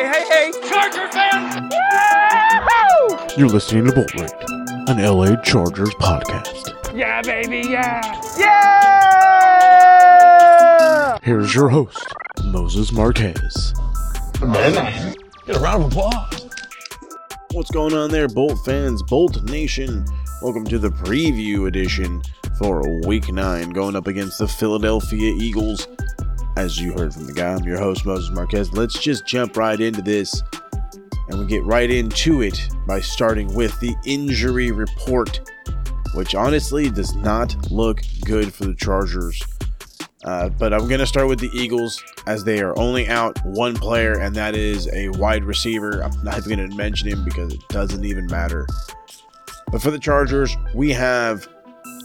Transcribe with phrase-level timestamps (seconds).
[0.00, 0.50] hey, hey, hey!
[0.68, 1.74] Charger fans!
[3.36, 4.32] You're listening to Bolt Rant,
[4.88, 6.96] an LA Chargers podcast.
[6.96, 8.00] Yeah, baby, yeah!
[8.38, 8.70] Yeah!
[11.22, 12.02] Here's your host,
[12.44, 13.74] Moses Marquez.
[14.40, 15.14] Man,
[15.46, 16.48] Get a round of applause.
[17.52, 20.06] What's going on there, Bolt fans, Bolt Nation?
[20.40, 22.22] Welcome to the preview edition
[22.58, 25.86] for Week 9, going up against the Philadelphia Eagles.
[26.60, 28.70] As you heard from the guy, I'm your host, Moses Marquez.
[28.74, 30.42] Let's just jump right into this
[31.30, 35.40] and we get right into it by starting with the injury report,
[36.12, 39.42] which honestly does not look good for the Chargers.
[40.24, 43.74] Uh, but I'm going to start with the Eagles as they are only out one
[43.74, 46.04] player, and that is a wide receiver.
[46.04, 48.66] I'm not even going to mention him because it doesn't even matter.
[49.72, 51.48] But for the Chargers, we have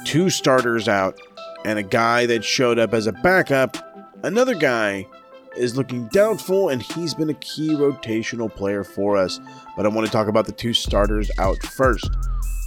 [0.05, 1.19] two starters out
[1.65, 3.75] and a guy that showed up as a backup.
[4.23, 5.07] Another guy
[5.55, 9.39] is looking doubtful, and he's been a key rotational player for us.
[9.75, 12.09] But I want to talk about the two starters out first.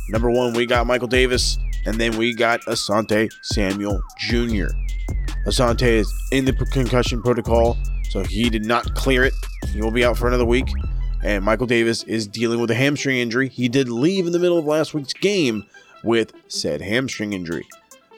[0.09, 4.69] Number one, we got Michael Davis, and then we got Asante Samuel Jr.
[5.47, 7.77] Asante is in the concussion protocol,
[8.11, 9.35] so he did not clear it.
[9.73, 10.69] He will be out for another week.
[11.23, 13.49] And Michael Davis is dealing with a hamstring injury.
[13.49, 15.65] He did leave in the middle of last week's game
[16.05, 17.67] with said hamstring injury.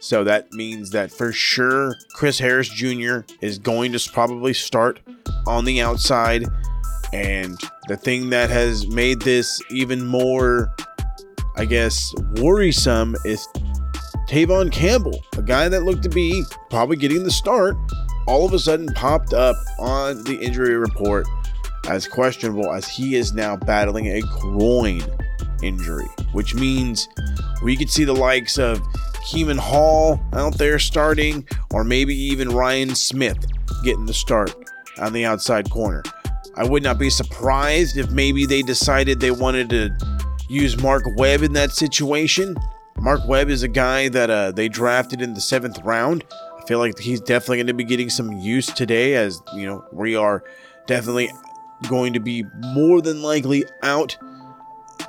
[0.00, 3.20] So that means that for sure Chris Harris Jr.
[3.42, 4.98] is going to probably start
[5.46, 6.46] on the outside.
[7.12, 10.74] And the thing that has made this even more,
[11.56, 13.46] I guess, worrisome is
[14.28, 17.76] Tevaughn Campbell, a guy that looked to be probably getting the start,
[18.26, 21.26] all of a sudden popped up on the injury report
[21.88, 25.02] as questionable as he is now battling a groin
[25.62, 27.08] injury, which means
[27.62, 28.80] we could see the likes of
[29.30, 33.38] Kemon Hall out there starting, or maybe even Ryan Smith
[33.84, 34.52] getting the start
[34.98, 36.02] on the outside corner.
[36.56, 39.90] I would not be surprised if maybe they decided they wanted to
[40.48, 42.56] use Mark Webb in that situation.
[42.98, 46.24] Mark Webb is a guy that uh, they drafted in the seventh round.
[46.58, 49.84] I feel like he's definitely going to be getting some use today, as you know,
[49.92, 50.42] we are
[50.86, 51.30] definitely
[51.88, 54.18] going to be more than likely out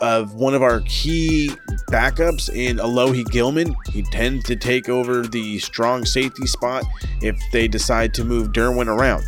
[0.02, 1.52] of one of our key
[1.90, 3.76] backups in Alohi Gilman.
[3.90, 6.84] He tends to take over the strong safety spot
[7.22, 9.24] if they decide to move Derwin around.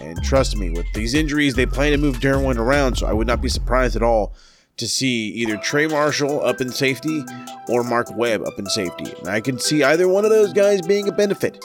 [0.00, 3.26] And trust me, with these injuries, they plan to move Derwin around, so I would
[3.26, 4.34] not be surprised at all
[4.76, 7.22] to see either Trey Marshall up in safety
[7.68, 9.12] or Mark Webb up in safety.
[9.18, 11.62] And I can see either one of those guys being a benefit.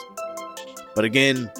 [0.94, 1.50] But again,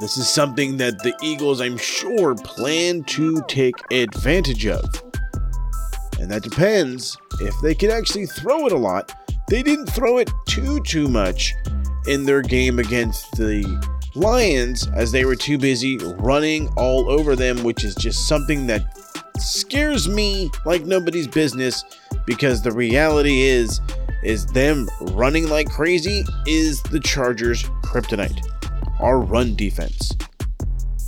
[0.00, 4.84] this is something that the Eagles, I'm sure, plan to take advantage of.
[6.22, 9.12] And that depends if they can actually throw it a lot.
[9.48, 11.52] They didn't throw it too, too much
[12.06, 13.64] in their game against the
[14.14, 18.82] Lions as they were too busy running all over them, which is just something that
[19.36, 21.84] scares me like nobody's business
[22.24, 23.80] because the reality is
[24.22, 28.46] is them running like crazy is the Chargers kryptonite.
[29.00, 30.12] Our run defense.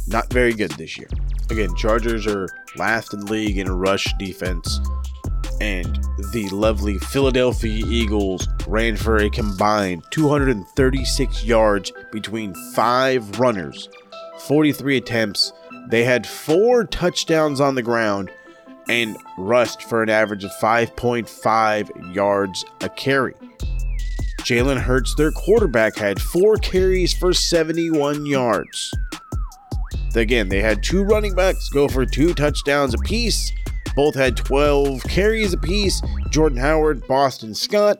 [0.08, 1.08] Not very good this year.
[1.50, 4.80] Again, Chargers are last in league in rush defense
[5.60, 5.98] and
[6.32, 13.88] the lovely Philadelphia Eagles ran for a combined 236 yards between five runners,
[14.40, 15.52] 43 attempts.
[15.88, 18.30] They had four touchdowns on the ground
[18.88, 23.34] and rushed for an average of 5.5 yards a carry.
[24.40, 28.92] Jalen Hurts, their quarterback, had four carries for 71 yards.
[30.16, 33.52] Again, they had two running backs go for two touchdowns apiece
[33.94, 36.02] both had 12 carries apiece.
[36.30, 37.98] Jordan Howard, Boston Scott.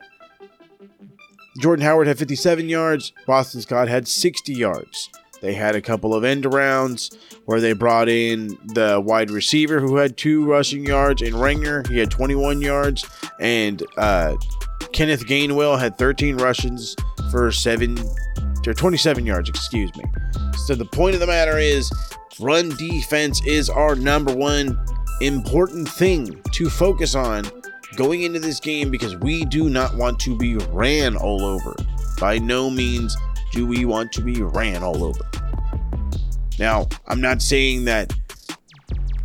[1.61, 3.13] Jordan Howard had 57 yards.
[3.27, 5.09] Boston Scott had 60 yards.
[5.41, 9.97] They had a couple of end arounds where they brought in the wide receiver who
[9.97, 13.05] had two rushing yards, and Reagor, he had 21 yards,
[13.39, 14.37] and uh,
[14.93, 16.97] Kenneth Gainwell had 13 rushes
[17.31, 17.99] for seven
[18.67, 20.05] or 27 yards, excuse me.
[20.67, 21.91] So the point of the matter is,
[22.41, 24.79] run defense is our number one
[25.21, 27.45] important thing to focus on
[27.97, 31.75] going into this game because we do not want to be ran all over.
[32.19, 33.16] By no means
[33.53, 35.21] do we want to be ran all over.
[36.59, 38.13] Now, I'm not saying that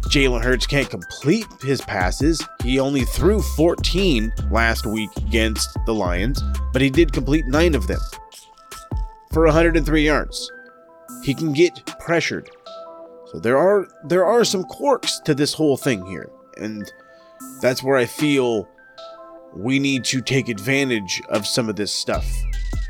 [0.10, 2.44] Jalen Hurts can't complete his passes.
[2.64, 6.42] He only threw 14 last week against the Lions,
[6.74, 8.00] but he did complete nine of them
[9.32, 10.52] for 103 yards.
[11.24, 12.50] He can get pressured.
[13.32, 16.92] So there are there are some quirks to this whole thing here, and
[17.62, 18.68] that's where I feel
[19.56, 22.26] we need to take advantage of some of this stuff.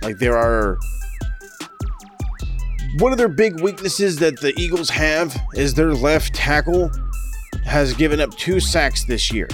[0.01, 0.77] Like there are
[2.97, 6.91] one of their big weaknesses that the Eagles have is their left tackle
[7.65, 9.47] has given up two sacks this year.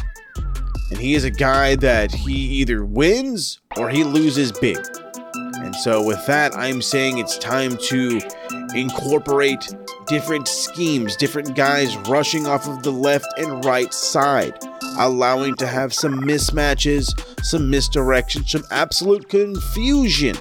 [0.92, 4.78] And he is a guy that he either wins or he loses big.
[5.58, 8.20] And so, with that, I'm saying it's time to
[8.74, 9.74] incorporate
[10.08, 14.58] different schemes, different guys rushing off of the left and right side,
[14.98, 17.08] allowing to have some mismatches,
[17.44, 20.36] some misdirection, some absolute confusion.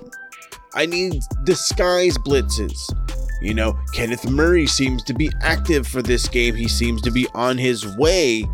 [0.74, 2.76] I need disguise blitzes.
[3.40, 6.54] You know, Kenneth Murray seems to be active for this game.
[6.54, 8.44] He seems to be on his way.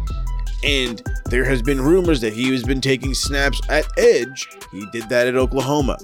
[0.65, 4.49] And there has been rumors that he has been taking snaps at edge.
[4.73, 5.97] He did that at Oklahoma.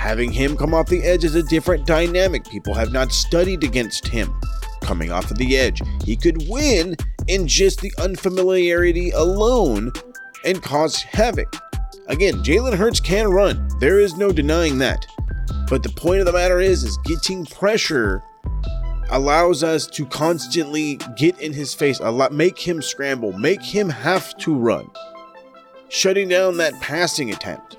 [0.00, 2.46] Having him come off the edge is a different dynamic.
[2.46, 4.34] People have not studied against him
[4.80, 5.82] coming off of the edge.
[6.06, 6.96] He could win
[7.28, 9.92] in just the unfamiliarity alone
[10.42, 11.54] and cause havoc.
[12.08, 13.68] Again, Jalen Hurts can run.
[13.78, 15.06] There is no denying that.
[15.68, 18.22] But the point of the matter is, is getting pressure
[19.10, 23.90] allows us to constantly get in his face, a lot, make him scramble, make him
[23.90, 24.90] have to run,
[25.90, 27.76] shutting down that passing attempt.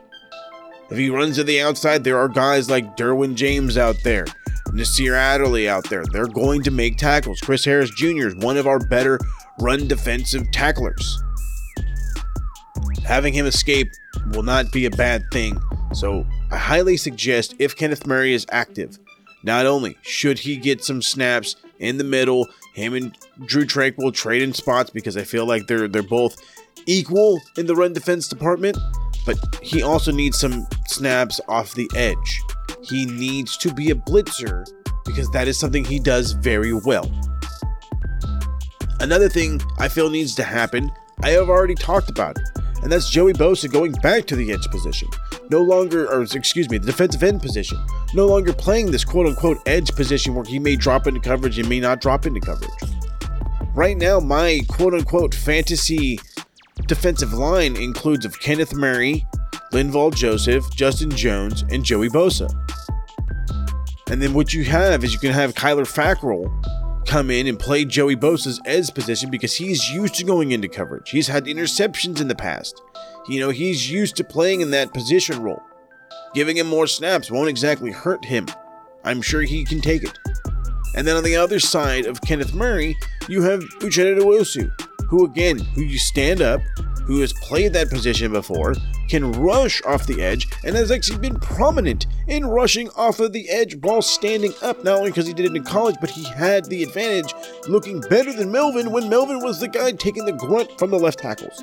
[0.91, 4.25] If he runs to the outside, there are guys like Derwin James out there,
[4.73, 6.03] Nasir Adderley out there.
[6.11, 7.39] They're going to make tackles.
[7.39, 8.27] Chris Harris Jr.
[8.27, 9.17] is one of our better
[9.61, 11.23] run defensive tacklers.
[13.05, 13.89] Having him escape
[14.33, 15.57] will not be a bad thing.
[15.93, 18.99] So I highly suggest if Kenneth Murray is active,
[19.43, 24.41] not only should he get some snaps in the middle, him and Drue Tranquill trade
[24.41, 26.35] in spots because I feel like they're they're both
[26.85, 28.77] equal in the run defense department
[29.25, 32.41] but he also needs some snaps off the edge.
[32.81, 34.65] He needs to be a blitzer
[35.05, 37.11] because that is something he does very well.
[38.99, 40.91] Another thing I feel needs to happen,
[41.23, 42.43] I have already talked about it,
[42.83, 45.07] and that's Joey Bosa going back to the edge position.
[45.49, 47.77] No longer, or excuse me, the defensive end position.
[48.13, 51.67] No longer playing this quote unquote edge position where he may drop into coverage and
[51.67, 52.71] may not drop into coverage.
[53.73, 56.19] Right now, my quote unquote fantasy
[56.87, 59.25] defensive line includes of Kenneth Murray,
[59.71, 62.49] Linval Joseph, Justin Jones, and Joey Bosa.
[64.09, 66.49] And then what you have is you can have Kyler Fackrell
[67.07, 71.09] come in and play Joey Bosa's edge position because he's used to going into coverage.
[71.09, 72.81] He's had interceptions in the past.
[73.27, 75.61] You know, he's used to playing in that position role.
[76.33, 78.47] Giving him more snaps won't exactly hurt him.
[79.03, 80.17] I'm sure he can take it.
[80.95, 82.97] And then on the other side of Kenneth Murray,
[83.29, 84.69] you have Uchenna Nwosu,
[85.11, 86.61] who again, who you stand up,
[87.05, 88.73] who has played that position before,
[89.09, 93.49] can rush off the edge, and has actually been prominent in rushing off of the
[93.49, 94.81] edge while standing up.
[94.85, 97.33] Not only because he did it in college, but he had the advantage
[97.67, 101.19] looking better than Melvin when Melvin was the guy taking the grunt from the left
[101.19, 101.61] tackles.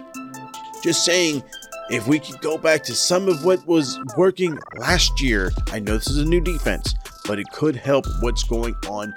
[0.82, 1.42] Just saying,
[1.88, 5.94] if we could go back to some of what was working last year, I know
[5.94, 9.14] this is a new defense, but it could help what's going on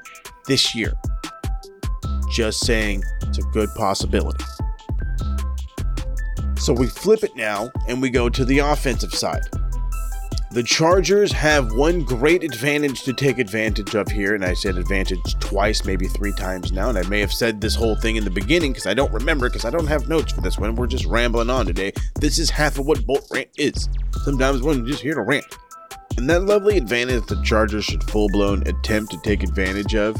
[0.47, 0.93] this year.
[2.31, 3.03] Just saying,
[3.37, 4.43] a good possibility.
[6.57, 9.41] So we flip it now and we go to the offensive side.
[10.51, 15.39] The Chargers have one great advantage to take advantage of here, and I said advantage
[15.39, 18.29] twice, maybe three times now, and I may have said this whole thing in the
[18.29, 20.75] beginning because I don't remember because I don't have notes for this one.
[20.75, 21.93] We're just rambling on today.
[22.19, 23.87] This is half of what Bolt Rant is.
[24.25, 25.45] Sometimes one just here to rant.
[26.17, 30.17] And that lovely advantage the Chargers should full blown attempt to take advantage of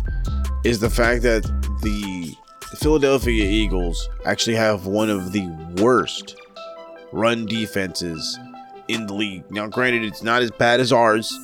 [0.64, 1.44] is the fact that
[1.84, 2.34] the
[2.78, 5.48] Philadelphia Eagles actually have one of the
[5.82, 6.36] worst
[7.12, 8.40] run defenses
[8.88, 9.50] in the league.
[9.52, 11.38] Now, granted, it's not as bad as ours,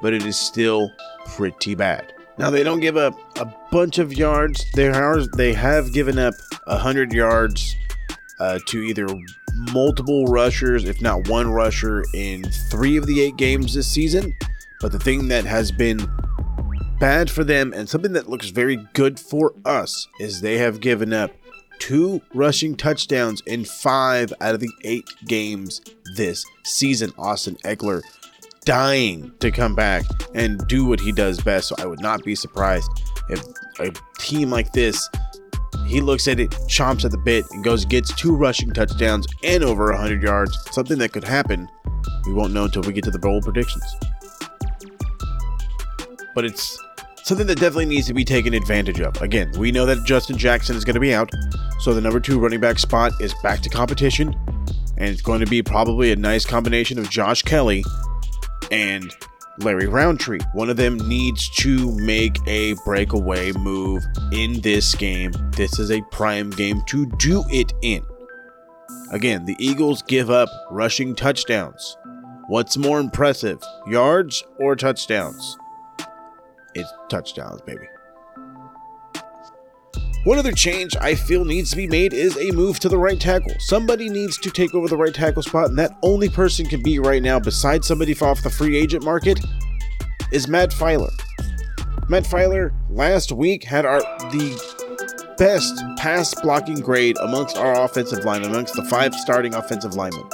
[0.00, 0.90] but it is still
[1.26, 2.12] pretty bad.
[2.38, 4.64] Now they don't give up a bunch of yards.
[4.74, 6.34] They are they have given up
[6.66, 7.76] hundred yards
[8.40, 9.06] uh, to either
[9.72, 14.34] multiple rushers, if not one rusher, in three of the eight games this season.
[14.80, 16.10] But the thing that has been
[17.02, 21.12] bad for them and something that looks very good for us is they have given
[21.12, 21.32] up
[21.80, 25.80] two rushing touchdowns in five out of the eight games
[26.14, 27.10] this season.
[27.18, 28.02] Austin Ekeler
[28.64, 30.04] dying to come back
[30.36, 31.66] and do what he does best.
[31.66, 32.88] So I would not be surprised
[33.30, 33.42] if
[33.80, 33.90] a
[34.20, 35.10] team like this,
[35.88, 39.64] he looks at it, chomps at the bit, and goes gets two rushing touchdowns and
[39.64, 40.56] over 100 yards.
[40.70, 41.68] Something that could happen.
[42.26, 43.82] We won't know until we get to the bowl predictions.
[46.34, 46.78] But it's
[47.24, 49.20] something that definitely needs to be taken advantage of.
[49.22, 51.30] Again, we know that Justin Jackson is going to be out,
[51.80, 54.34] so the number two running back spot is back to competition,
[54.96, 57.84] and it's going to be probably a nice combination of Josh Kelley
[58.70, 59.14] and
[59.58, 60.40] Larry Rountree.
[60.54, 64.02] One of them needs to make a breakaway move
[64.32, 65.32] in this game.
[65.56, 68.04] This is a prime game to do it in.
[69.10, 71.96] Again, the Eagles give up rushing touchdowns.
[72.48, 75.58] What's more impressive, yards or touchdowns?
[76.74, 77.86] It's touchdowns, baby.
[80.24, 83.18] One other change I feel needs to be made is a move to the right
[83.18, 83.54] tackle.
[83.58, 87.00] Somebody needs to take over the right tackle spot, and that only person can be
[87.00, 89.40] right now, besides somebody off the free agent market,
[90.30, 91.10] is Matt Feiler.
[92.08, 94.00] Matt Feiler last week had our
[94.30, 100.28] the best pass blocking grade amongst our offensive line, amongst the five starting offensive linemen.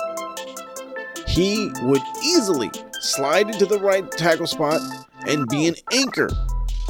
[1.26, 4.82] He would easily slide into the right tackle spot
[5.26, 5.68] and be oh.
[5.68, 6.28] an anchor,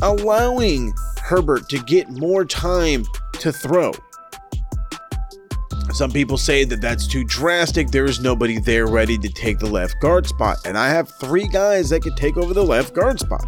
[0.02, 0.92] allowing
[1.22, 3.04] Herbert to get more time
[3.34, 3.92] to throw.
[5.92, 7.90] Some people say that that's too drastic.
[7.90, 11.48] There is nobody there ready to take the left guard spot, and I have three
[11.48, 13.46] guys that could take over the left guard spot.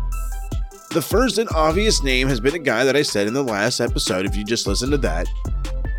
[0.91, 3.79] The first and obvious name has been a guy that I said in the last
[3.79, 5.29] episode, if you just listen to that,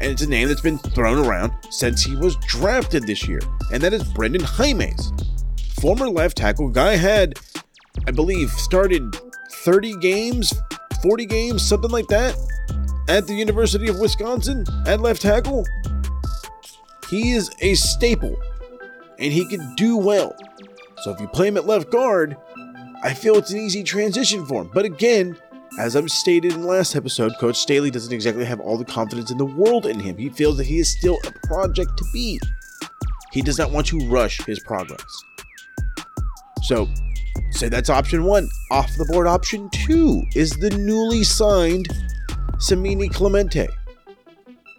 [0.02, 3.40] and it's a name that's been thrown around since he was drafted this year,
[3.72, 5.14] and that is Brenden Jaimes.
[5.80, 7.40] Former left tackle guy had,
[8.08, 9.16] I believe, started
[9.52, 10.54] 30 games
[11.02, 12.36] 40 games, something like that,
[13.10, 15.66] at the University of Wisconsin at left tackle.
[17.10, 18.40] He is a staple
[19.18, 20.36] and he can do well.
[21.02, 22.38] So if you play him at left guard,
[23.04, 24.70] I feel it's an easy transition for him.
[24.74, 25.38] But again,
[25.80, 29.32] as I've stated in the last episode, Coach Staley doesn't exactly have all the confidence
[29.32, 30.18] in the world in him.
[30.18, 32.40] He feels that he is still a project to be.
[33.32, 35.04] He does not want to rush his progress.
[36.64, 36.88] So
[37.52, 38.50] Say that's option one.
[38.72, 41.88] Off the board, option two is the newly signed
[42.58, 43.68] Samini Clemente.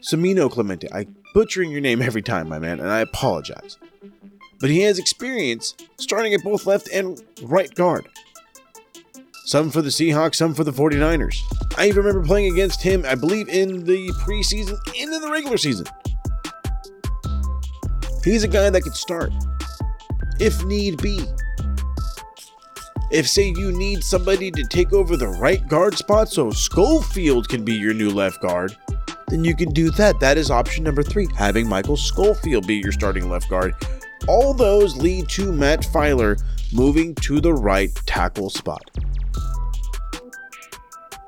[0.02, 0.88] Samino Clemente.
[0.92, 3.78] I butchering your name every time, my man, and I apologize.
[4.60, 8.08] But he has experience starting at both left and right guard.
[9.44, 11.36] Some for the Seahawks, some for the 49ers.
[11.76, 15.56] I even remember playing against him, I believe, in the preseason and in the regular
[15.56, 15.86] season.
[18.24, 19.32] He's a guy that could start,
[20.38, 21.24] if need be.
[23.12, 27.62] If, say, you need somebody to take over the right guard spot so Schofield can
[27.62, 28.74] be your new left guard,
[29.28, 30.18] then you can do that.
[30.18, 33.74] That is option number three, having Michael Schofield be your starting left guard.
[34.28, 36.42] All those lead to Matt Feiler
[36.72, 38.82] moving to the right tackle spot.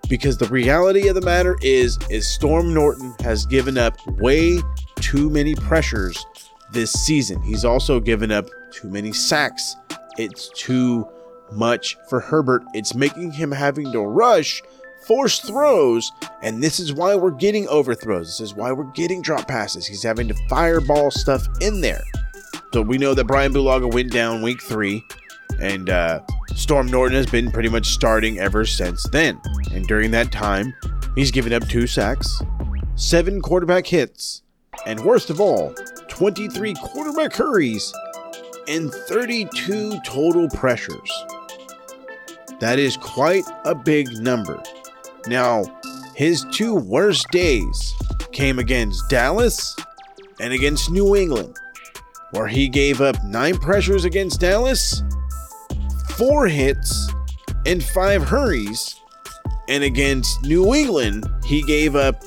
[0.09, 4.59] Because the reality of the matter is, is Storm Norton has given up way
[5.01, 6.25] too many pressures
[6.73, 7.43] this season.
[7.43, 9.77] He's also given up too many sacks.
[10.17, 11.07] It's too
[11.55, 12.63] much for Herbert.
[12.75, 14.63] It's making him having to rush,
[15.07, 16.11] force throws,
[16.43, 18.27] and this is why we're getting overthrows.
[18.27, 19.87] This is why we're getting drop passes.
[19.87, 22.03] He's having to fireball stuff in there.
[22.73, 25.05] So we know that Brian Bulaga went down week three,
[25.61, 26.21] and uh,
[26.55, 29.41] Storm Norton has been pretty much starting ever since then.
[29.73, 30.75] And during that time,
[31.15, 32.43] he's given up two sacks,
[32.97, 34.43] seven quarterback hits,
[34.87, 35.75] and worst of all,
[36.09, 37.93] 23 quarterback hurries
[38.69, 41.25] and 32 total pressures.
[42.65, 44.59] That is quite a big number.
[45.27, 45.65] Now,
[46.17, 47.95] his two worst days
[48.33, 49.77] came against Dallas
[50.41, 51.59] and against New England,
[52.31, 55.03] where he gave up nine pressures against Dallas,
[56.17, 57.13] four hits,
[57.67, 58.99] and five hurries.
[59.69, 62.25] And against New England, he gave up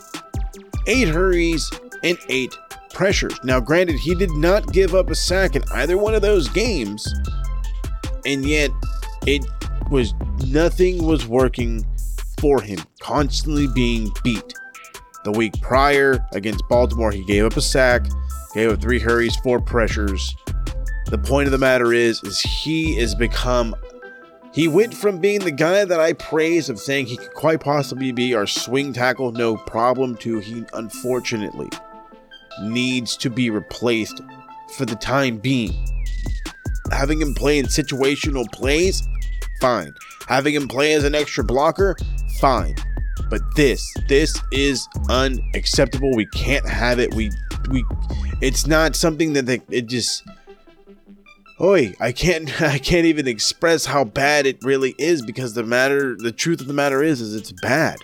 [0.85, 1.67] eight hurries
[2.03, 2.55] and eight
[2.93, 3.33] pressures.
[3.43, 7.11] Now, granted, he did not give up a sack in either one of those games,
[8.23, 8.69] and yet
[9.25, 9.43] it
[9.89, 10.13] was
[10.45, 11.85] nothing was working
[12.39, 14.53] for him, constantly being beat.
[15.23, 18.05] The week prior against Baltimore, he gave up a sack,
[18.53, 20.35] gave up three hurries, four pressures.
[21.07, 23.75] The point of the matter is, is he has become
[24.53, 28.11] he went from being the guy that I praise of saying he could quite possibly
[28.11, 31.69] be our swing tackle, no problem, to he unfortunately
[32.63, 34.21] needs to be replaced
[34.75, 35.75] for the time being.
[36.91, 39.07] Having him play in situational plays
[39.61, 39.93] fine.
[40.27, 41.95] Having him play as an extra blocker,
[42.39, 42.75] fine.
[43.29, 46.15] But this, this is unacceptable.
[46.15, 47.13] We can't have it.
[47.13, 47.31] We,
[47.69, 47.83] we,
[48.41, 50.23] it's not something that they, it just.
[51.59, 56.15] Oi, I can't, I can't even express how bad it really is because the matter,
[56.15, 57.97] the truth of the matter is, is it's bad.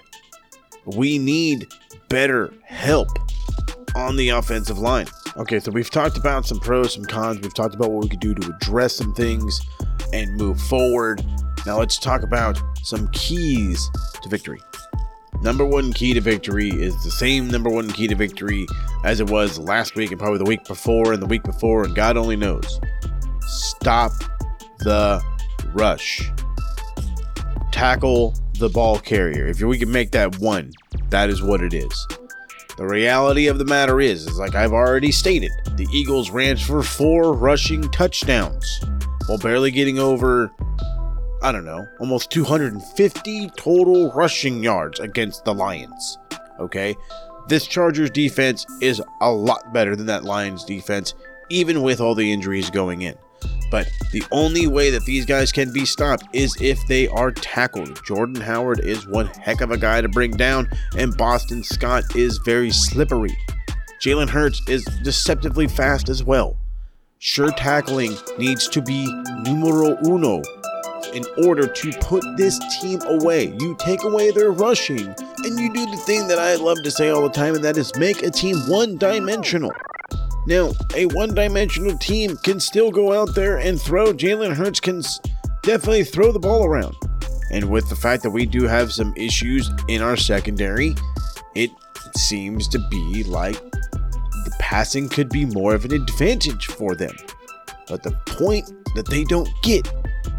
[0.85, 1.67] We need
[2.09, 3.09] better help
[3.95, 5.07] on the offensive line.
[5.35, 7.41] Okay, so we've talked about some pros, some cons.
[7.41, 9.61] We've talked about what we could do to address some things
[10.13, 11.25] and move forward.
[11.65, 13.89] Now let's talk about some keys
[14.21, 14.59] to victory.
[15.41, 18.67] Number one key to victory is the same number one key to victory
[19.03, 21.95] as it was last week and probably the week before and the week before, and
[21.95, 22.79] God only knows.
[23.41, 24.11] Stop
[24.79, 25.21] the
[25.73, 26.31] rush.
[27.71, 29.47] Tackle the ball carrier.
[29.47, 30.71] If we can make that one,
[31.09, 32.07] that is what it is.
[32.77, 36.83] The reality of the matter is, is like I've already stated, the Eagles ran for
[36.83, 38.81] four rushing touchdowns
[39.27, 40.51] while barely getting over
[41.43, 46.17] I don't know, almost 250 total rushing yards against the Lions.
[46.57, 46.95] Okay?
[47.49, 51.15] This Chargers defense is a lot better than that Lions defense,
[51.49, 53.17] even with all the injuries going in.
[53.69, 57.99] But the only way that these guys can be stopped is if they are tackled.
[58.05, 62.37] Jordan Howard is one heck of a guy to bring down, and Boston Scott is
[62.45, 63.37] very slippery.
[64.01, 66.55] Jalen Hurts is deceptively fast as well.
[67.19, 69.05] Sure tackling needs to be
[69.43, 70.41] numero uno
[71.13, 73.55] in order to put this team away.
[73.59, 77.09] You take away their rushing, and you do the thing that I love to say
[77.09, 79.71] all the time, and that is make a team one dimensional.
[80.45, 84.13] Now, a one dimensional team can still go out there and throw.
[84.13, 85.01] Jalen Hurts can
[85.61, 86.95] definitely throw the ball around.
[87.51, 90.95] And with the fact that we do have some issues in our secondary,
[91.55, 91.69] it
[92.17, 97.15] seems to be like the passing could be more of an advantage for them.
[97.87, 98.65] But the point
[98.95, 99.87] that they don't get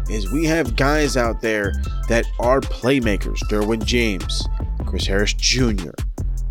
[0.09, 1.73] is we have guys out there
[2.07, 3.39] that are playmakers.
[3.49, 4.47] Derwin James,
[4.85, 5.91] Chris Harris Jr.,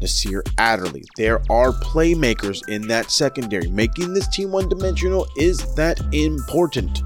[0.00, 1.04] Nasir Adderley.
[1.16, 3.70] There are playmakers in that secondary.
[3.70, 7.02] Making this team one dimensional is that important.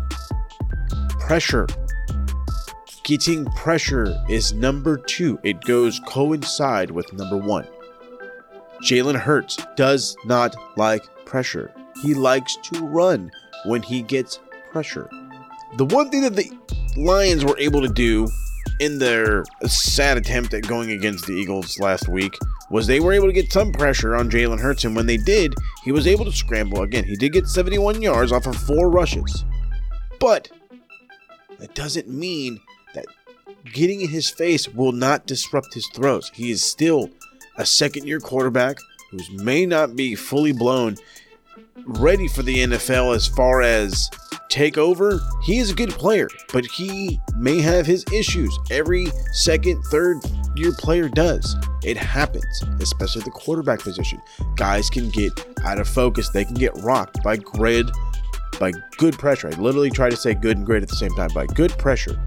[1.20, 1.66] Pressure.
[3.04, 5.38] Getting pressure is number two.
[5.42, 7.66] It goes coincide with number one.
[8.82, 11.72] Jalen Hurts does not like pressure.
[12.02, 13.30] He likes to run
[13.64, 14.40] when he gets
[14.70, 15.08] pressure.
[15.78, 16.50] The one thing that the
[16.96, 18.26] Lions were able to do
[18.80, 22.36] in their sad attempt at going against the Eagles last week
[22.68, 25.54] was they were able to get some pressure on Jalen Hurts, and when they did,
[25.84, 27.04] he was able to scramble again.
[27.04, 29.44] He did get 71 yards off of four rushes,
[30.18, 30.50] but
[31.60, 32.58] that doesn't mean
[32.96, 33.06] that
[33.72, 36.28] getting in his face will not disrupt his throws.
[36.34, 37.08] He is still
[37.56, 38.78] a second year quarterback
[39.12, 40.96] who may not be fully blown,
[41.84, 44.10] ready for the NFL as far as
[44.48, 45.20] take over.
[45.42, 48.56] He is a good player, but he may have his issues.
[48.70, 50.18] Every second, third
[50.56, 51.56] year player does.
[51.84, 54.20] It happens, especially the quarterback position.
[54.56, 55.32] Guys can get
[55.64, 57.90] out of focus, they can get rocked by grid,
[58.58, 59.48] by good pressure.
[59.48, 61.30] I literally try to say good and great at the same time.
[61.34, 62.20] By good pressure.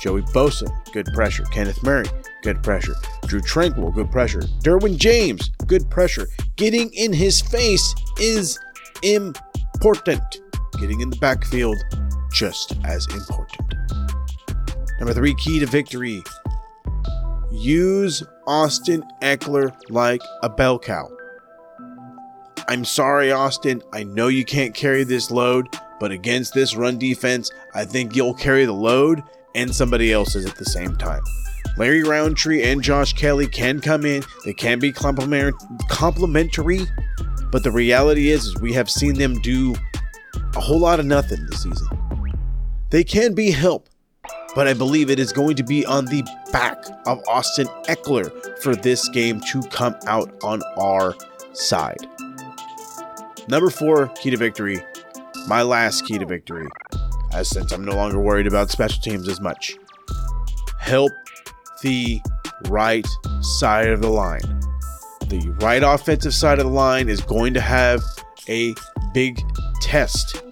[0.00, 1.44] Joey Bosa, good pressure.
[1.44, 2.06] Kenneth Murray,
[2.42, 2.94] good pressure.
[3.26, 4.40] Drue Tranquill, good pressure.
[4.62, 6.28] Derwin James, good pressure.
[6.56, 8.58] Getting in his face is
[9.02, 10.22] important.
[10.80, 11.76] Getting in the backfield,
[12.32, 13.74] just as important.
[14.98, 16.22] Number three, key to victory
[17.50, 21.08] use Austin Ekeler like a bell cow.
[22.68, 23.82] I'm sorry, Austin.
[23.92, 28.34] I know you can't carry this load, but against this run defense, I think you'll
[28.34, 29.22] carry the load
[29.54, 31.22] and somebody else's at the same time.
[31.78, 34.22] Larry Rountree and Josh Kelley can come in.
[34.44, 36.80] They can be complementary,
[37.50, 39.74] but the reality is, is we have seen them do
[40.54, 41.88] a whole lot of nothing this season.
[42.90, 43.88] They can be help,
[44.54, 48.74] but I believe it is going to be on the back of Austin Ekeler for
[48.74, 51.14] this game to come out on our
[51.52, 52.06] side.
[53.48, 54.82] Number four, key to victory.
[55.46, 56.68] My last key to victory,
[57.32, 59.76] as since I'm no longer worried about special teams as much.
[60.78, 61.12] Help
[61.82, 62.20] the
[62.68, 63.06] right
[63.40, 64.40] side of the line.
[65.28, 68.02] The right offensive side of the line is going to have
[68.48, 68.74] a
[69.12, 69.40] big
[69.80, 70.42] test.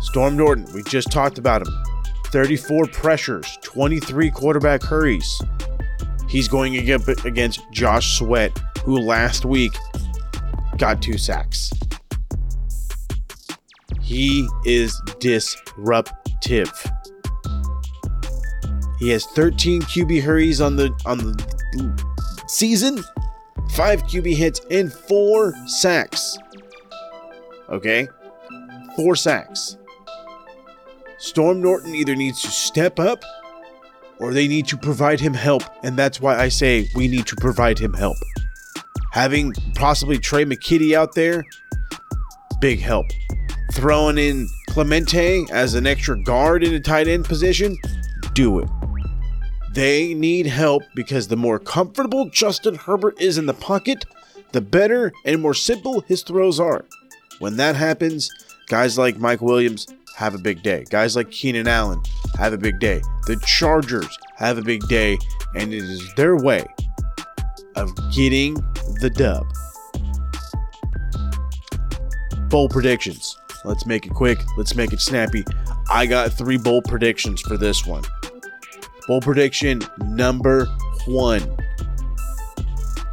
[0.00, 1.84] Storm Norton, we just talked about him.
[2.26, 5.42] 34 pressures, 23 quarterback hurries.
[6.28, 9.72] He's going against Josh Sweat, who last week
[10.78, 11.70] got two sacks.
[14.00, 16.72] He is disruptive.
[18.98, 22.04] He has 13 QB hurries on the on the
[22.46, 23.02] season,
[23.72, 26.38] 5 QB hits and 4 sacks.
[27.68, 28.08] Okay?
[28.96, 29.76] 4 sacks.
[31.18, 33.22] Storm Norton either needs to step up
[34.18, 37.36] or they need to provide him help, and that's why I say we need to
[37.36, 38.16] provide him help.
[39.12, 41.44] Having possibly Trey McKitty out there,
[42.60, 43.06] big help.
[43.72, 47.76] Throwing in Clemente as an extra guard in a tight end position,
[48.32, 48.68] do it.
[49.72, 54.04] They need help because the more comfortable Justin Herbert is in the pocket,
[54.52, 56.84] the better and more simple his throws are.
[57.38, 58.30] When that happens,
[58.72, 60.82] guys like Mike Williams have a big day.
[60.88, 62.00] Guys like Keenan Allen
[62.38, 63.02] have a big day.
[63.26, 65.18] The Chargers have a big day,
[65.54, 66.64] and it is their way
[67.76, 68.54] of getting
[69.02, 69.44] the dub.
[72.48, 73.36] Bowl predictions.
[73.66, 74.38] Let's make it quick.
[74.56, 75.44] Let's make it snappy.
[75.90, 78.04] I got three bowl predictions for this one.
[79.06, 80.64] Bowl prediction number
[81.04, 81.42] one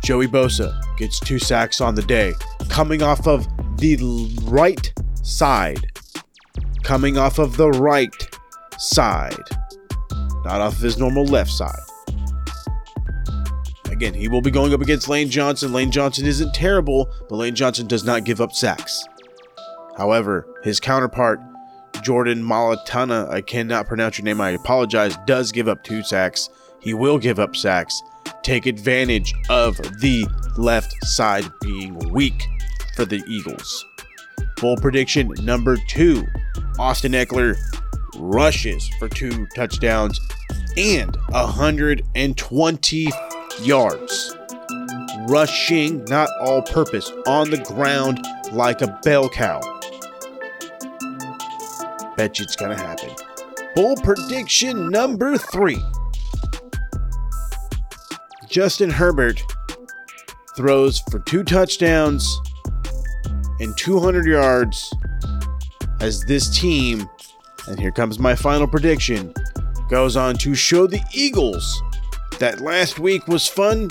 [0.05, 2.33] Joey Bosa gets two sacks on the day,
[2.69, 3.45] coming off of
[3.77, 3.97] the
[4.45, 4.93] right
[5.29, 5.85] side
[6.83, 8.35] coming off of the right
[8.77, 9.37] side.
[10.43, 11.79] not off of his normal left side.
[13.91, 15.73] Again, he will be going up against Lane Johnson.
[15.73, 19.03] Lane Johnson isn't terrible, but Lane Johnson does not give up sacks.
[19.97, 21.41] However, his counterpart,
[22.01, 26.49] Jordan Malatana, I cannot pronounce your name, I apologize, does give up two sacks.
[26.79, 28.01] He will give up sacks.
[28.41, 30.25] Take advantage of the
[30.57, 32.47] left side being weak
[32.95, 33.85] for the Eagles.
[34.59, 36.25] Full prediction number two
[36.77, 37.55] Austin Ekeler
[38.17, 40.19] rushes for two touchdowns
[40.75, 43.07] and 120
[43.61, 44.35] yards.
[45.29, 49.61] Rushing, not all purpose, on the ground like a bell cow.
[52.17, 53.11] Bet you it's gonna happen.
[53.75, 55.81] Full prediction number three
[58.49, 59.41] Justin Herbert
[60.57, 62.37] throws for two touchdowns
[63.59, 64.93] and 200 yards
[66.01, 67.09] as this team,
[67.67, 69.33] and here comes my final prediction,
[69.89, 71.81] goes on to show the Eagles
[72.39, 73.89] that last week was fun,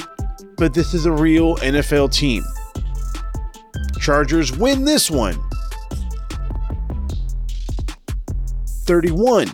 [0.56, 2.44] but this is a real NFL team.
[4.00, 5.38] Chargers win this one
[8.86, 9.48] 31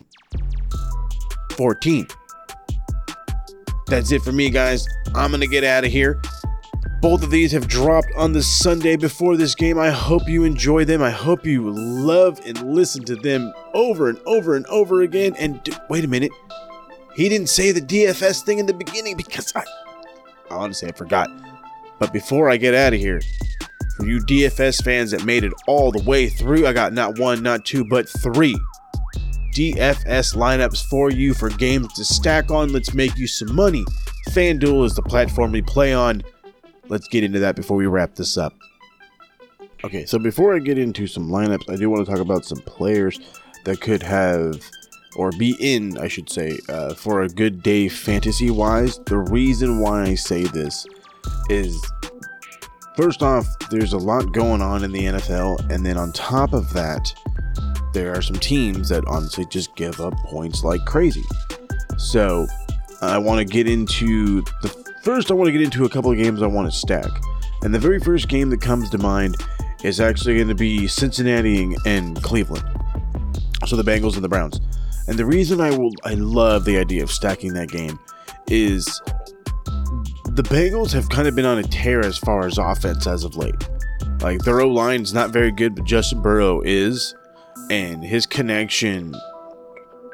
[1.57, 2.07] 14.
[3.87, 4.87] That's it for me, guys.
[5.15, 6.21] I'm going to get out of here.
[7.05, 9.79] Both of these have dropped on the Sunday before this game.
[9.79, 11.03] I hope you enjoy them.
[11.03, 15.35] I hope you love and listen to them over and over and over again.
[15.39, 16.33] And d- wait a minute.
[17.15, 19.65] He didn't say the DFS thing in the beginning because I
[20.49, 21.29] honestly I forgot.
[21.99, 23.21] But before I get out of here,
[23.99, 27.43] for you DFS fans that made it all the way through, I got not one,
[27.43, 28.59] not two, but three
[29.55, 32.73] DFS lineups for you for games to stack on.
[32.73, 33.85] Let's make you some money.
[34.31, 36.23] FanDuel is the platform we play on.
[36.89, 38.55] Let's get into that before we wrap this up.
[39.85, 42.59] Okay, so before I get into some lineups, I do want to talk about some
[42.61, 43.19] players
[43.65, 44.63] that could have
[45.17, 48.99] or be in, I should say, uh, for a good day fantasy wise.
[49.07, 50.87] The reason why I say this
[51.49, 51.81] is
[52.97, 56.73] first off, there's a lot going on in the NFL, and then on top of
[56.73, 57.13] that,
[57.93, 61.25] there are some teams that honestly just give up points like crazy.
[61.97, 62.47] So
[63.01, 66.17] I want to get into the first, I want to get into a couple of
[66.17, 67.11] games I want to stack.
[67.63, 69.37] And the very first game that comes to mind
[69.83, 72.65] is actually going to be Cincinnati and Cleveland.
[73.67, 74.61] So the Bengals and the Browns.
[75.07, 77.99] And the reason I will I love the idea of stacking that game
[78.49, 78.87] is
[80.25, 83.37] the Bengals have kind of been on a tear as far as offense as of
[83.37, 83.69] late.
[84.21, 87.15] Like their O line's not very good, but Justin Burrow is,
[87.71, 89.15] and his connection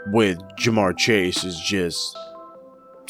[0.09, 2.17] with Ja'Marr Chase is just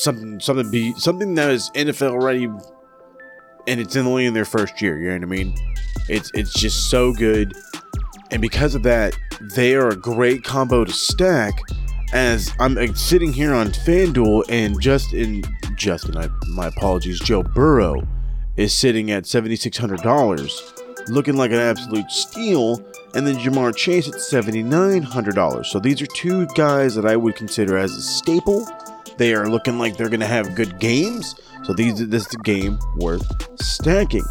[0.01, 2.49] something something be something that is NFL ready
[3.67, 5.55] and it's only in their first year, you know what I mean?
[6.09, 7.55] It's it's just so good.
[8.31, 9.17] And because of that,
[9.55, 11.55] they are a great combo to stack.
[12.13, 15.43] As I'm uh, sitting here on FanDuel and Justin,
[15.77, 18.03] Justin, I, my apologies, Joe Burrow
[18.57, 22.85] is sitting at $7,600, looking like an absolute steal.
[23.15, 25.67] And then Ja'Marr Chase at $7,900.
[25.67, 28.67] So these are two guys that I would consider as a staple.
[29.21, 31.39] They are looking like they're going to have good games.
[31.65, 33.31] So these this is a game worth
[33.61, 34.25] stacking.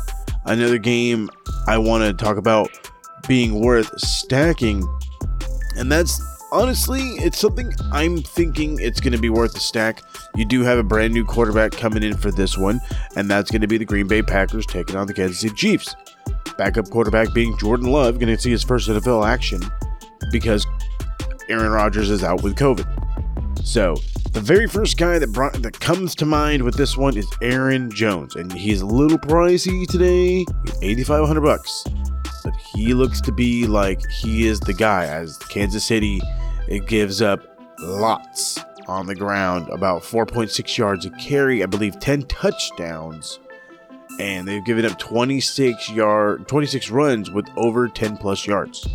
[0.46, 1.30] Another game
[1.68, 2.72] I want to talk about
[3.28, 4.84] being worth stacking.
[5.78, 6.20] And that's
[6.52, 10.02] honestly, it's something I'm thinking it's going to be worth a stack.
[10.36, 12.82] You do have a brand new quarterback coming in for this one,
[13.16, 15.96] and that's going to be the Green Bay Packers taking on the Kansas City Chiefs.
[16.58, 19.62] Backup quarterback being Jordan Love, going to see his first NFL action
[20.32, 20.66] because
[21.48, 22.88] Aaron Rodgers is out with COVID.
[23.64, 23.96] So,
[24.32, 27.90] the very first guy that brought, that comes to mind with this one is Aaron
[27.92, 30.46] Jones, and he's a little pricey today.
[30.66, 31.84] He's 8500 bucks.
[32.44, 36.22] But he looks to be like he is the guy as Kansas City
[36.70, 37.42] it gives up
[37.80, 43.40] lots on the ground about 4.6 yards a carry I believe 10 touchdowns.
[44.20, 48.88] And they've given up 26 yard 26 runs with over 10 plus yards.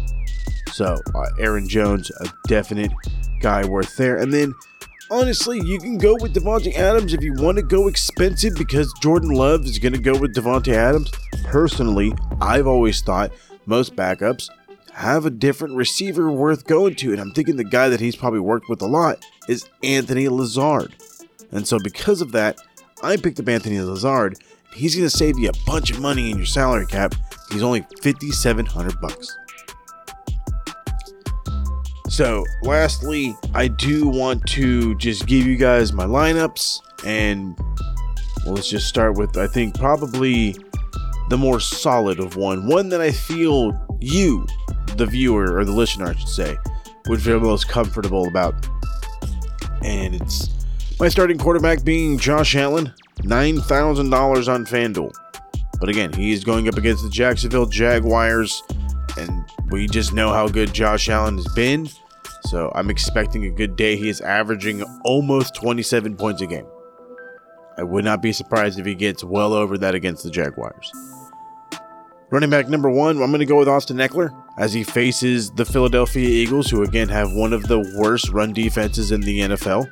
[0.73, 2.93] So uh, Aaron Jones a definite
[3.41, 4.17] guy worth there.
[4.17, 4.55] And then
[5.15, 9.31] honestly, you can go with Davante Adams if you want to go expensive because Jordan
[9.31, 11.13] Love is going to go with Davante Adams.
[11.45, 13.31] Personally, I've always thought
[13.65, 14.51] most backups
[14.93, 18.41] have a different receiver worth going to, and I'm thinking the guy that he's probably
[18.41, 20.97] worked with a lot is Anthony Lazard.
[21.53, 22.59] And so, because of that,
[23.03, 24.39] I picked up Anthony Lazard.
[24.75, 27.15] He's going to save you a bunch of money in your salary cap.
[27.53, 29.39] He's only 5700 bucks.
[32.15, 37.59] So, lastly, I do want to just give you guys my lineups, and
[38.45, 40.57] well, let's just start with I think probably
[41.29, 44.47] the more solid of one, one that I feel you,
[44.97, 46.57] the viewer or the listener, I should say,
[47.09, 47.47] would feel mm-hmm.
[47.47, 48.65] most comfortable about.
[49.83, 50.51] And it's
[51.01, 55.13] my starting quarterback being Josh Allen, $9,000 on FanDuel.
[55.81, 58.63] But again, he is going up against the Jacksonville Jaguars,
[59.17, 61.89] and we just know how good Josh Allen has been.
[62.47, 63.97] So I'm expecting a good day.
[63.97, 66.67] He is averaging almost 27 points a game.
[67.77, 70.93] I would not be surprised if he gets well over that against the Jaguars.
[72.31, 75.65] Running back number one, I'm going to go with Austin Ekeler as he faces the
[75.65, 79.91] Philadelphia Eagles, who again have one of the worst run defenses in the NFL.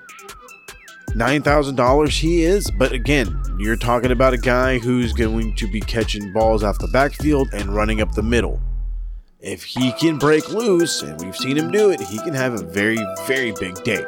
[1.10, 6.32] $9,000 he is, but again, you're talking about a guy who's going to be catching
[6.32, 8.60] balls off the backfield and running up the middle.
[9.42, 12.62] If he can break loose, and we've seen him do it, he can have a
[12.64, 14.04] very, very big day.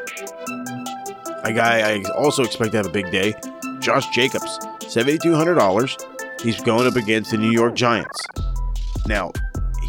[1.43, 3.35] A guy I also expect to have a big day,
[3.81, 6.41] Josh Jacobs, $7,200.
[6.41, 8.17] He's going up against the New York Giants.
[9.09, 9.33] Now,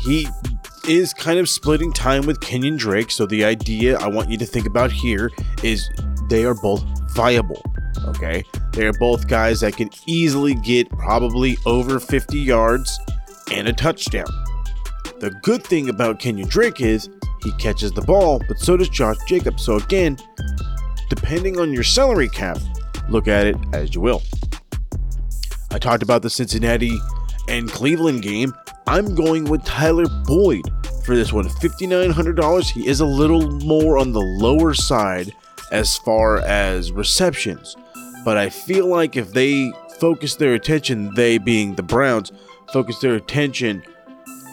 [0.02, 0.28] he
[0.88, 4.46] is kind of splitting time with Kenyon Drake, so the idea I want you to
[4.48, 5.30] think about here
[5.62, 5.88] is
[6.28, 7.62] they are both viable.
[8.06, 13.00] Okay, they are both guys that can easily get probably over 50 yards
[13.52, 14.26] and a touchdown.
[15.20, 17.10] The good thing about Kenyon Drake is
[17.42, 19.64] he catches the ball, but so does Josh Jacobs.
[19.64, 20.18] So again,
[21.10, 22.58] depending on your salary cap,
[23.10, 24.22] look at it as you will.
[25.72, 26.98] I talked about the Cincinnati
[27.48, 28.54] and Cleveland game.
[28.88, 30.64] I'm going with Tyler Boyd
[31.06, 31.48] for this one.
[31.48, 32.70] $5,900.
[32.70, 35.34] He is a little more on the lower side
[35.72, 37.78] as far as receptions.
[38.26, 42.32] But I feel like if they focus their attention, they being the Browns,
[42.74, 43.84] focus their attention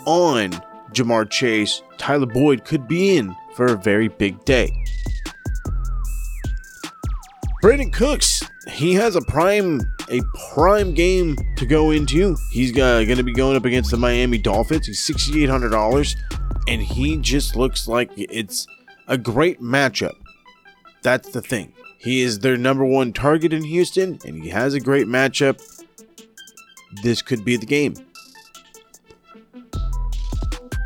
[0.06, 0.50] on
[0.92, 4.70] Ja'Marr Chase, Tyler Boyd could be in for a very big day.
[7.62, 10.20] Brandin Cooks, he has a prime a
[10.52, 12.36] prime game to go into.
[12.50, 14.86] He's going to be going up against the Miami Dolphins.
[14.86, 16.16] He's $6,800,
[16.68, 18.66] and he just looks like it's
[19.08, 20.16] a great matchup.
[21.02, 21.72] That's the thing.
[21.98, 25.62] He is their number one target in Houston, and he has a great matchup.
[27.02, 27.94] This could be the game.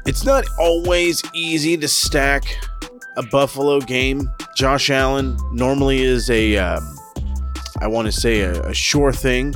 [0.06, 2.44] It's not always easy to stack
[3.16, 4.30] a Buffalo game.
[4.54, 6.96] Josh Allen normally is a, um,
[7.80, 9.52] I want to say a, a sure thing,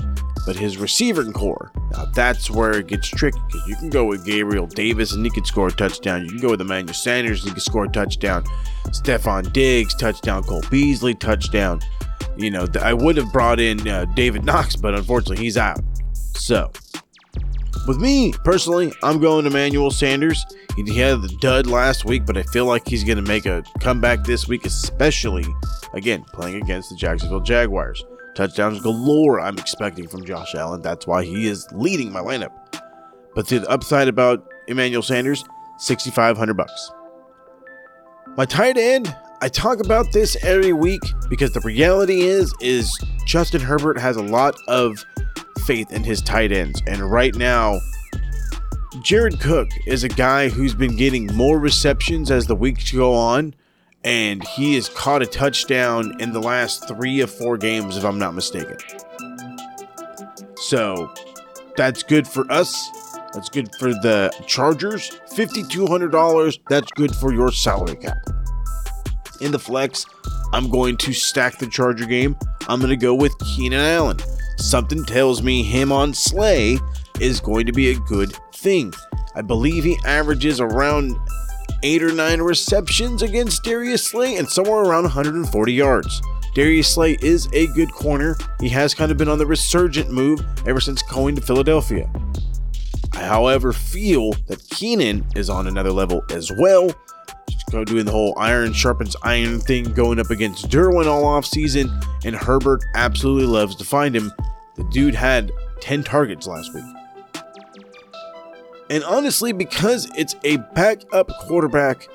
[0.46, 4.26] but his receiving corps, now that's where it gets tricky because you can go with
[4.26, 6.24] Gabriel Davis and he could score a touchdown.
[6.24, 8.42] You can go with Emmanuel Sanders and he could score a touchdown.
[8.88, 10.42] Stefon Diggs, touchdown.
[10.42, 11.80] Cole Beasley, touchdown.
[12.36, 15.78] You know, I would have brought in uh, David Knox, but unfortunately he's out.
[16.12, 16.72] So,
[17.86, 20.44] with me personally, I'm going to Emmanuel Sanders.
[20.76, 23.62] He had the dud last week, but I feel like he's going to make a
[23.80, 25.46] comeback this week, especially
[25.94, 28.04] again playing against the Jacksonville Jaguars.
[28.34, 30.82] Touchdowns galore I'm expecting from Josh Allen.
[30.82, 32.52] That's why he is leading my lineup.
[33.34, 35.44] But the upside about Emmanuel Sanders,
[35.78, 36.92] 6500 bucks.
[38.36, 43.60] My tight end, I talk about this every week because the reality is is Justin
[43.60, 45.04] Herbert has a lot of
[45.70, 47.78] faith in his tight ends and right now
[49.02, 53.54] Jared Cook is a guy who's been getting more receptions as the weeks go on
[54.02, 58.18] and he has caught a touchdown in the last three or four games, if I'm
[58.18, 58.78] not mistaken.
[60.56, 61.14] So
[61.76, 62.90] that's good for us.
[63.32, 65.20] That's good for the Chargers.
[65.34, 66.58] $5,200.
[66.68, 68.18] That's good for your salary cap.
[69.40, 70.04] In the flex,
[70.52, 72.36] I'm going to stack the Charger game.
[72.66, 74.18] I'm going to go with Keenan Allen.
[74.60, 76.78] Something tells me him on Slay
[77.18, 78.92] is going to be a good thing.
[79.34, 81.16] I believe he averages around
[81.82, 86.20] eight or nine receptions against Darius Slay and somewhere around 140 yards.
[86.54, 88.36] Darius Slay is a good corner.
[88.60, 92.10] He has kind of been on the resurgent move ever since going to Philadelphia.
[93.14, 96.90] I, however, feel that Keenan is on another level as well.
[97.48, 101.90] Just doing the whole iron sharpens iron thing, going up against Derwin all off season,
[102.24, 104.30] and Herbert absolutely loves to find him.
[104.80, 106.84] The dude had 10 targets last week.
[108.88, 112.08] And honestly, because it's a backup quarterback,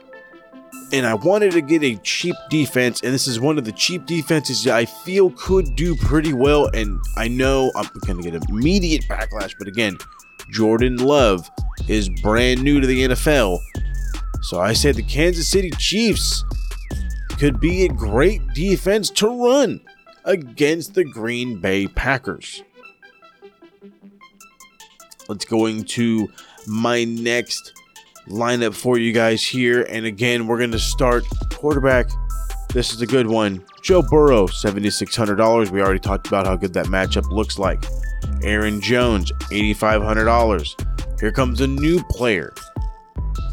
[0.91, 4.07] and I wanted to get a cheap defense, and this is one of the cheap
[4.07, 6.67] defenses that I feel could do pretty well.
[6.73, 9.99] And I know I'm going to get immediate backlash, but again,
[10.49, 11.47] Jordan Love
[11.87, 13.59] is brand new to the NFL.
[14.41, 16.43] So I said the Kansas City Chiefs
[17.37, 19.81] could be a great defense to run
[20.25, 22.63] against the Green Bay Packers.
[25.29, 26.27] Let's go into
[26.67, 27.73] my next
[28.27, 29.83] lineup for you guys here.
[29.83, 32.09] And again, we're going to start quarterback.
[32.73, 33.63] This is a good one.
[33.81, 35.71] Joe Burrow, $7,600.
[35.71, 37.85] We already talked about how good that matchup looks like.
[38.43, 41.19] Aaron Jones, $8,500.
[41.19, 42.53] Here comes a new player.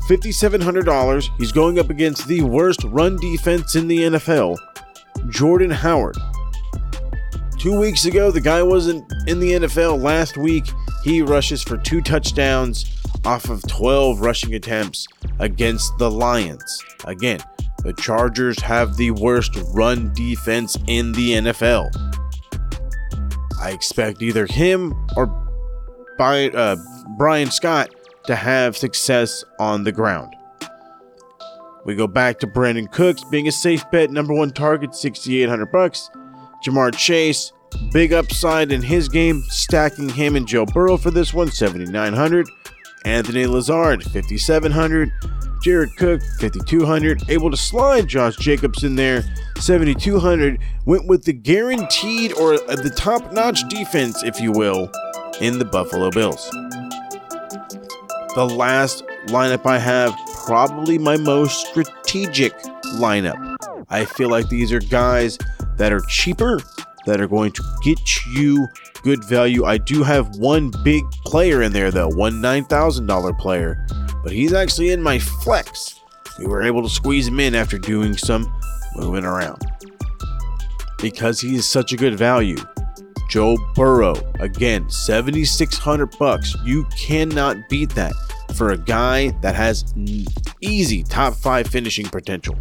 [0.08, 1.28] $5,700.
[1.38, 4.58] He's going up against the worst run defense in the NFL.
[5.28, 6.16] Jordan Howard.
[7.62, 10.02] Two weeks ago, the guy wasn't in the NFL.
[10.02, 10.64] Last week,
[11.04, 15.06] he rushes for two touchdowns off of 12 rushing attempts
[15.38, 16.84] against the Lions.
[17.04, 17.38] Again,
[17.84, 21.88] the Chargers have the worst run defense in the NFL.
[23.60, 25.32] I expect either him or
[26.18, 26.76] uh,
[27.16, 27.94] Brian Scott
[28.24, 30.34] to have success on the ground.
[31.84, 36.10] We go back to Brandin Cooks being a safe bet, number one target, 6,800 bucks.
[36.64, 37.52] Ja'Marr Chase,
[37.92, 42.48] big upside in his game, stacking him and Joe Burrow for this one, 7,900.
[43.04, 45.10] Anthony Lazard, 5,700.
[45.62, 47.28] Jared Cook, 5,200.
[47.28, 49.22] Able to slide Josh Jacobs in there,
[49.58, 50.58] 7,200.
[50.86, 54.90] Went with the guaranteed or the top notch defense, if you will,
[55.40, 56.48] in the Buffalo Bills.
[58.34, 62.56] The last lineup I have, probably my most strategic
[62.96, 63.56] lineup.
[63.88, 65.38] I feel like these are guys
[65.76, 66.60] that are cheaper,
[67.06, 68.68] that are going to get you
[69.02, 69.64] good value.
[69.64, 73.86] I do have one big player in there, though, one $9,000 player,
[74.22, 75.98] but he's actually in my flex.
[76.38, 78.52] We were able to squeeze him in after doing some
[78.96, 79.62] moving around.
[80.98, 82.56] Because he is such a good value.
[83.28, 86.54] Joe Burrow, again, 7600 bucks.
[86.64, 88.12] You cannot beat that
[88.54, 89.94] for a guy that has
[90.60, 92.56] easy top 5 finishing potential.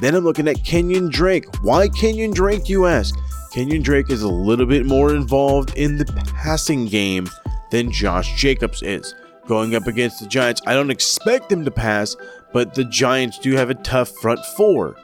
[0.00, 1.46] Then I'm looking at Kenyon Drake.
[1.62, 3.14] Why Kenyon Drake, you ask?
[3.52, 6.04] Kenyon Drake is a little bit more involved in the
[6.36, 7.28] passing game
[7.70, 9.14] than Josh Jacobs is.
[9.46, 12.16] Going up against the Giants, I don't expect them to pass,
[12.52, 14.96] but the Giants do have a tough front four.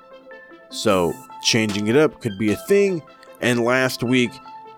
[0.70, 3.02] So changing it up could be a thing.
[3.40, 4.32] And last week,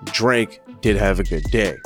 [0.05, 1.79] Drake did have a good day.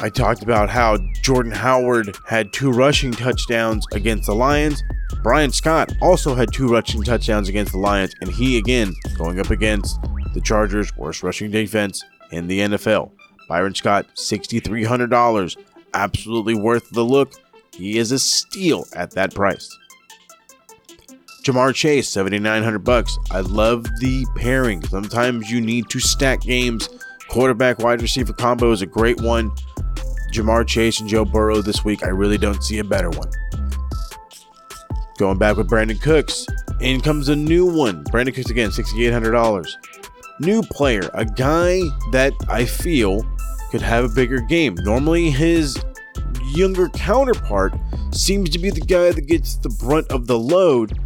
[0.00, 4.80] I talked about how Jordan Howard had two rushing touchdowns against the Lions.
[5.24, 9.50] Brian Scott also had two rushing touchdowns against the Lions, and he again going up
[9.50, 10.00] against
[10.34, 13.10] the Chargers' worst rushing defense in the NFL.
[13.48, 15.56] Byron Scott, $6,300.
[15.94, 17.32] Absolutely worth the look.
[17.72, 19.76] He is a steal at that price.
[21.42, 23.18] Ja'Marr Chase, 7900 bucks.
[23.30, 24.84] I love the pairing.
[24.84, 26.88] Sometimes you need to stack games.
[27.28, 29.50] Quarterback wide receiver combo is a great one.
[30.38, 33.28] Ja'Marr Chase and Joe Burrow this week, I really don't see a better one.
[35.18, 36.46] Going back with Brandin Cooks,
[36.80, 38.04] in comes a new one.
[38.04, 39.66] Brandin Cooks again, $6,800.
[40.38, 41.80] New player, a guy
[42.12, 43.26] that I feel
[43.72, 44.76] could have a bigger game.
[44.82, 45.76] Normally, his
[46.54, 47.74] younger counterpart
[48.12, 50.96] seems to be the guy that gets the brunt of the load,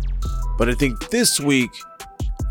[0.59, 1.71] but I think this week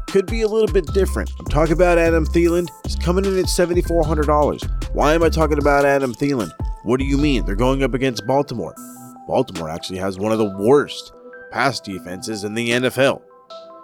[0.08, 1.32] could be a little bit different.
[1.40, 2.68] I'm talking about Adam Thielen.
[2.84, 4.94] He's coming in at $7,400.
[4.96, 6.52] Why am I talking about Adam Thielen?
[6.84, 7.46] What do you mean?
[7.46, 8.76] They're going up against Baltimore.
[9.28, 11.14] Baltimore actually has one of the worst
[11.52, 13.22] pass defenses in the NFL.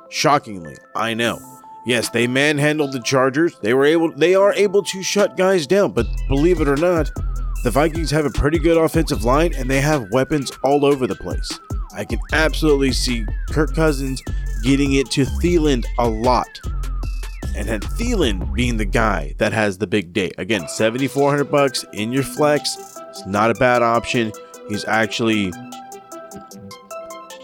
[0.09, 1.39] Shockingly, I know.
[1.85, 3.57] Yes, they manhandled the Chargers.
[3.59, 7.11] They were able they are able to shut guys down, but believe it or not,
[7.63, 11.15] the Vikings have a pretty good offensive line and they have weapons all over the
[11.15, 11.59] place.
[11.93, 14.21] I can absolutely see Kirk Cousins
[14.63, 16.47] getting it to Thielen a lot.
[17.57, 20.31] And then Thielen being the guy that has the big day.
[20.37, 22.77] Again, 7400 bucks in your flex.
[23.09, 24.31] It's not a bad option.
[24.69, 25.51] He's actually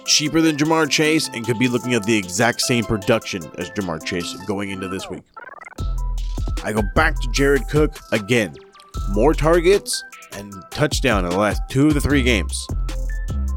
[0.06, 4.06] cheaper than Ja'Marr Chase and could be looking at the exact same production as Ja'Marr
[4.06, 5.24] Chase going into this week.
[6.64, 8.56] I go back to Jared Cook again.
[9.10, 12.68] More targets and touchdown in the last two of the three games.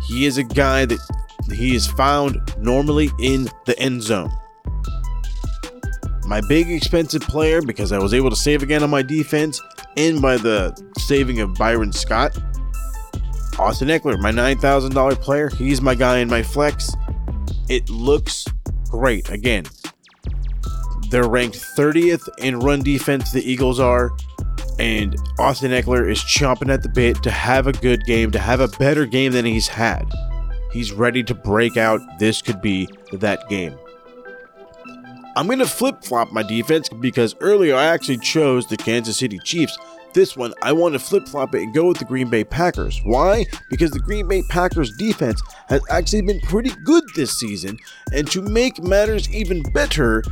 [0.09, 0.99] He is a guy that
[1.53, 4.31] he is found normally in the end zone.
[6.27, 9.63] My big expensive player, because I was able to save again on my defense
[9.97, 12.37] and by the saving of Byron Scott,
[13.59, 15.49] Austin Ekeler, my $9,000 player.
[15.51, 16.95] He's my guy in my flex.
[17.69, 18.45] It looks
[18.91, 19.31] great.
[19.31, 19.65] Again,
[21.11, 24.11] they're ranked 30th in run defense, the Eagles are.
[24.79, 28.61] And Austin Ekeler is chomping at the bit to have a good game, to have
[28.61, 30.13] a better game than he's had.
[30.71, 32.01] He's ready to break out.
[32.19, 33.79] This could be that game.
[35.37, 39.39] I'm going to flip flop my defense because earlier I actually chose the Kansas City
[39.41, 39.77] Chiefs.
[40.15, 43.03] This one, I want to flip flop it and go with the Green Bay Packers.
[43.05, 43.45] Why?
[43.69, 47.77] Because the Green Bay Packers defense has actually been pretty good this season.
[48.15, 50.25] And to make matters even better,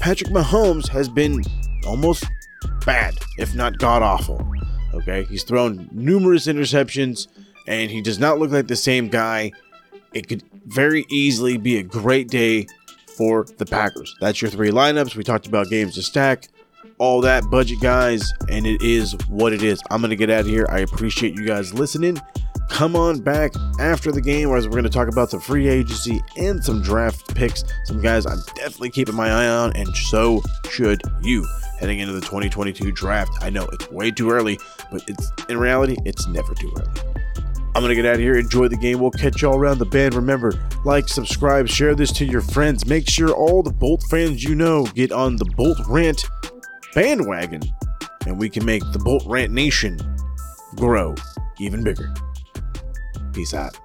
[0.00, 1.44] Patrick Mahomes has been
[1.86, 2.24] almost
[2.84, 4.44] bad, if not god awful.
[4.92, 7.28] Okay, he's thrown numerous interceptions
[7.68, 9.52] and he does not look like the same guy.
[10.12, 12.66] It could very easily be a great day
[13.18, 14.16] for the Packers.
[14.20, 15.16] That's your three lineups.
[15.16, 16.48] We talked about games to stack
[16.98, 19.82] all that budget, guys, and it is what it is.
[19.90, 20.66] I'm going to get out of here.
[20.70, 22.20] I appreciate you guys listening.
[22.70, 26.22] come on back after the game as we're going to talk about the free agency
[26.36, 27.64] and some draft picks.
[27.84, 31.46] Some guys I'm definitely keeping my eye on, and so should you
[31.80, 33.32] heading into the 2022 draft.
[33.40, 34.58] I know it's way too early,
[34.90, 37.47] but it's in reality, it's never too early.
[37.78, 38.36] I'm gonna get out of here.
[38.36, 38.98] Enjoy the game.
[38.98, 40.14] We'll catch y'all around the band.
[40.14, 40.52] Remember,
[40.84, 42.84] like, subscribe, share this to your friends.
[42.86, 46.24] Make sure all the Bolt fans you know get on the Bolt Rant
[46.92, 47.62] bandwagon,
[48.26, 49.96] and we can make the Bolt Rant Nation
[50.74, 51.14] grow
[51.60, 52.12] even bigger.
[53.32, 53.78] Peace out.